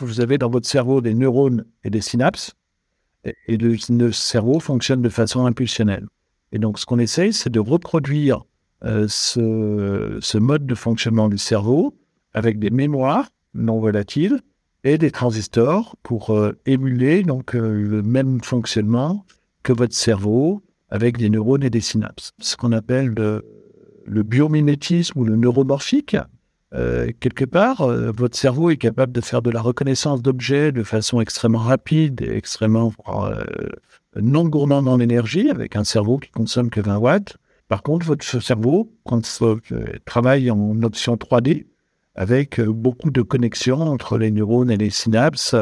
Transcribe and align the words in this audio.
vous 0.00 0.20
avez 0.20 0.38
dans 0.38 0.50
votre 0.50 0.68
cerveau 0.68 1.00
des 1.00 1.14
neurones 1.14 1.64
et 1.84 1.90
des 1.90 2.00
synapses, 2.00 2.54
et, 3.46 3.56
le, 3.56 4.12
cerveau 4.12 4.60
fonctionne 4.60 5.02
de 5.02 5.08
façon 5.08 5.46
impulsionnelle. 5.46 6.06
Et 6.52 6.58
donc, 6.58 6.78
ce 6.78 6.86
qu'on 6.86 6.98
essaye, 6.98 7.32
c'est 7.32 7.50
de 7.50 7.60
reproduire 7.60 8.44
euh, 8.84 9.06
ce, 9.08 10.38
mode 10.38 10.66
de 10.66 10.74
fonctionnement 10.74 11.28
du 11.28 11.38
cerveau 11.38 11.96
avec 12.34 12.58
des 12.58 12.70
mémoires 12.70 13.28
non 13.54 13.80
volatiles 13.80 14.40
et 14.82 14.98
des 14.98 15.10
transistors 15.10 15.96
pour 16.02 16.30
euh, 16.30 16.52
émuler 16.66 17.22
donc 17.22 17.54
euh, 17.54 17.72
le 17.72 18.02
même 18.02 18.42
fonctionnement 18.42 19.24
que 19.62 19.72
votre 19.72 19.94
cerveau 19.94 20.62
avec 20.90 21.16
des 21.16 21.30
neurones 21.30 21.62
et 21.62 21.70
des 21.70 21.80
synapses. 21.80 22.32
Ce 22.40 22.56
qu'on 22.56 22.72
appelle 22.72 23.08
le, 23.16 23.42
le 24.04 24.22
biomimétisme 24.22 25.18
ou 25.18 25.24
le 25.24 25.36
neuromorphique. 25.36 26.16
Euh, 26.74 27.10
quelque 27.20 27.44
part, 27.44 27.82
euh, 27.82 28.10
votre 28.10 28.36
cerveau 28.36 28.70
est 28.70 28.76
capable 28.76 29.12
de 29.12 29.20
faire 29.20 29.42
de 29.42 29.50
la 29.50 29.60
reconnaissance 29.60 30.22
d'objets 30.22 30.72
de 30.72 30.82
façon 30.82 31.20
extrêmement 31.20 31.58
rapide 31.58 32.20
et 32.22 32.36
extrêmement 32.36 32.92
euh, 33.08 33.44
non 34.20 34.44
gourmande 34.48 34.88
en 34.88 34.98
énergie, 34.98 35.50
avec 35.50 35.76
un 35.76 35.84
cerveau 35.84 36.18
qui 36.18 36.30
consomme 36.30 36.70
que 36.70 36.80
20 36.80 36.98
watts. 36.98 37.36
Par 37.68 37.82
contre, 37.82 38.06
votre 38.06 38.24
cerveau, 38.24 38.92
quand 39.04 39.40
il 39.40 40.00
travaille 40.04 40.50
en 40.50 40.82
option 40.82 41.14
3D, 41.14 41.66
avec 42.16 42.60
beaucoup 42.60 43.10
de 43.10 43.22
connexions 43.22 43.80
entre 43.80 44.18
les 44.18 44.30
neurones 44.30 44.70
et 44.70 44.76
les 44.76 44.90
synapses, 44.90 45.56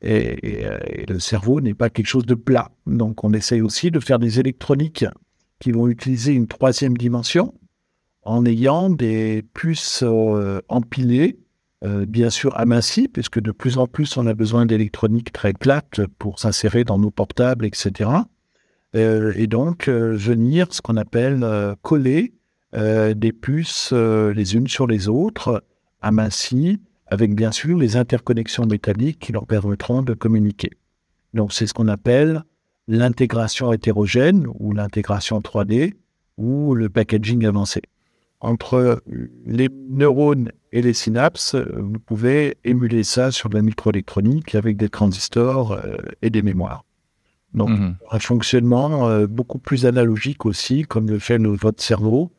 et 0.00 1.04
le 1.08 1.18
cerveau 1.18 1.60
n'est 1.60 1.74
pas 1.74 1.90
quelque 1.90 2.06
chose 2.06 2.24
de 2.24 2.36
plat. 2.36 2.70
Donc, 2.86 3.24
on 3.24 3.32
essaye 3.32 3.60
aussi 3.60 3.90
de 3.90 3.98
faire 3.98 4.20
des 4.20 4.38
électroniques 4.38 5.04
qui 5.58 5.72
vont 5.72 5.88
utiliser 5.88 6.32
une 6.32 6.46
troisième 6.46 6.96
dimension, 6.96 7.52
en 8.22 8.44
ayant 8.44 8.90
des 8.90 9.44
puces 9.54 10.02
euh, 10.02 10.60
empilées, 10.68 11.38
euh, 11.84 12.06
bien 12.06 12.30
sûr 12.30 12.58
amincies, 12.58 13.08
puisque 13.08 13.40
de 13.40 13.52
plus 13.52 13.78
en 13.78 13.86
plus 13.86 14.16
on 14.16 14.26
a 14.26 14.34
besoin 14.34 14.66
d'électronique 14.66 15.32
très 15.32 15.52
plate 15.52 16.00
pour 16.18 16.38
s'insérer 16.38 16.84
dans 16.84 16.98
nos 16.98 17.10
portables, 17.10 17.64
etc. 17.64 18.10
Euh, 18.96 19.32
et 19.36 19.46
donc 19.46 19.88
venir 19.88 20.66
ce 20.70 20.80
qu'on 20.82 20.96
appelle 20.96 21.46
coller 21.82 22.34
des 22.74 23.32
puces 23.32 23.92
les 23.92 24.56
unes 24.56 24.68
sur 24.68 24.86
les 24.86 25.08
autres, 25.08 25.64
amincies, 26.02 26.80
avec 27.06 27.34
bien 27.34 27.50
sûr 27.50 27.78
les 27.78 27.96
interconnexions 27.96 28.66
métalliques 28.66 29.20
qui 29.20 29.32
leur 29.32 29.46
permettront 29.46 30.02
de 30.02 30.12
communiquer. 30.12 30.70
Donc 31.32 31.52
c'est 31.54 31.66
ce 31.66 31.72
qu'on 31.72 31.88
appelle 31.88 32.42
l'intégration 32.88 33.72
hétérogène 33.72 34.46
ou 34.58 34.72
l'intégration 34.72 35.40
3D 35.40 35.94
ou 36.36 36.74
le 36.74 36.88
packaging 36.90 37.46
avancé 37.46 37.82
entre 38.40 39.02
les 39.46 39.68
neurones 39.90 40.52
et 40.72 40.82
les 40.82 40.92
synapses, 40.92 41.54
vous 41.54 41.98
pouvez 41.98 42.56
émuler 42.64 43.02
ça 43.02 43.30
sur 43.30 43.48
de 43.48 43.56
la 43.56 43.62
microélectronique 43.62 44.54
avec 44.54 44.76
des 44.76 44.88
transistors 44.88 45.72
euh, 45.72 45.96
et 46.22 46.30
des 46.30 46.42
mémoires. 46.42 46.84
Donc, 47.54 47.70
mhm. 47.70 47.96
un 48.10 48.18
fonctionnement 48.18 49.08
euh, 49.08 49.26
beaucoup 49.26 49.58
plus 49.58 49.86
analogique 49.86 50.44
aussi, 50.46 50.82
comme 50.82 51.08
le 51.08 51.18
fait 51.18 51.38
votre 51.38 51.82
cerveau, 51.82 52.30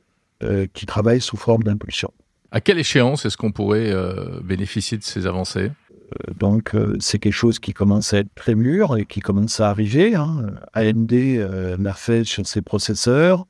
euh, 0.44 0.68
qui 0.74 0.86
travaille 0.86 1.20
sous 1.20 1.38
forme 1.38 1.64
d'impulsion. 1.64 2.14
À 2.52 2.62
quelle 2.62 2.80
échéance 2.80 3.26
est-ce 3.26 3.38
qu'on 3.38 3.52
pourrait 3.52 3.94
bénéficier 4.44 4.98
de 4.98 5.04
ces 5.04 5.28
avancées? 5.28 5.72
Donc, 6.36 6.76
c'est 7.00 7.20
quelque 7.20 7.32
chose 7.32 7.60
qui 7.60 7.74
commence 7.74 8.12
à 8.16 8.20
être 8.20 8.34
très 8.34 8.56
mûr 8.56 8.98
et 8.98 9.06
qui 9.06 9.20
commence 9.20 9.60
à 9.60 9.70
arriver. 9.70 10.16
Hein. 10.16 10.48
AMD 10.74 11.12
l'a 11.78 11.94
fait 11.94 12.24
sur 12.24 12.48
ses 12.48 12.64
processeurs. 12.64 13.46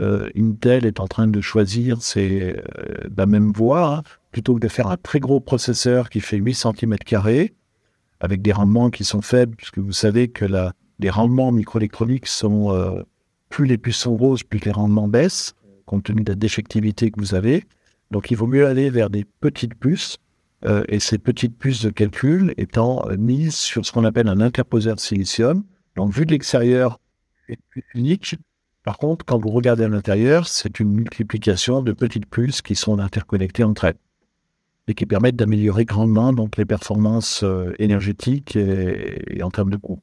Euh, 0.00 0.30
Intel 0.36 0.86
est 0.86 0.98
en 0.98 1.06
train 1.06 1.26
de 1.26 1.40
choisir 1.40 2.00
c'est 2.00 2.56
euh, 2.56 3.08
la 3.14 3.26
même 3.26 3.52
voie, 3.52 3.96
hein. 3.96 4.02
plutôt 4.32 4.54
que 4.54 4.60
de 4.60 4.68
faire 4.68 4.86
un 4.86 4.96
très 4.96 5.20
gros 5.20 5.40
processeur 5.40 6.08
qui 6.08 6.20
fait 6.20 6.38
8 6.38 6.54
cm 6.54 6.96
avec 8.20 8.42
des 8.42 8.52
rendements 8.52 8.90
qui 8.90 9.04
sont 9.04 9.20
faibles, 9.20 9.56
puisque 9.56 9.78
vous 9.78 9.92
savez 9.92 10.28
que 10.28 10.44
la, 10.44 10.72
les 10.98 11.10
rendements 11.10 11.52
microélectroniques 11.52 12.26
sont, 12.26 12.72
euh, 12.72 13.02
plus 13.50 13.66
les 13.66 13.78
puces 13.78 13.98
sont 13.98 14.14
grosses, 14.14 14.42
plus 14.42 14.60
les 14.60 14.72
rendements 14.72 15.08
baissent, 15.08 15.54
compte 15.84 16.04
tenu 16.04 16.22
de 16.22 16.30
la 16.30 16.36
défectivité 16.36 17.10
que 17.10 17.20
vous 17.20 17.34
avez. 17.34 17.64
Donc 18.10 18.30
il 18.30 18.36
vaut 18.36 18.46
mieux 18.46 18.66
aller 18.66 18.90
vers 18.90 19.10
des 19.10 19.24
petites 19.40 19.74
puces, 19.74 20.18
et 20.88 21.00
ces 21.00 21.16
petites 21.16 21.56
puces 21.56 21.80
de 21.80 21.88
calcul 21.88 22.52
étant 22.58 23.06
mises 23.18 23.54
sur 23.54 23.86
ce 23.86 23.92
qu'on 23.92 24.04
appelle 24.04 24.28
un 24.28 24.42
interposeur 24.42 24.94
de 24.94 25.00
silicium. 25.00 25.64
Donc 25.96 26.12
vu 26.12 26.26
de 26.26 26.32
l'extérieur, 26.32 27.00
c'est 27.48 27.58
unique, 27.94 28.36
par 28.82 28.98
contre, 28.98 29.24
quand 29.24 29.38
vous 29.38 29.50
regardez 29.50 29.84
à 29.84 29.88
l'intérieur, 29.88 30.48
c'est 30.48 30.80
une 30.80 30.92
multiplication 30.92 31.82
de 31.82 31.92
petites 31.92 32.26
puces 32.26 32.62
qui 32.62 32.74
sont 32.74 32.98
interconnectées 32.98 33.64
entre 33.64 33.84
elles 33.84 33.98
et 34.88 34.94
qui 34.94 35.06
permettent 35.06 35.36
d'améliorer 35.36 35.84
grandement 35.84 36.32
donc 36.32 36.56
les 36.56 36.64
performances 36.64 37.42
euh, 37.44 37.72
énergétiques 37.78 38.56
et, 38.56 39.36
et 39.38 39.42
en 39.42 39.50
termes 39.50 39.70
de 39.70 39.76
coût. 39.76 40.00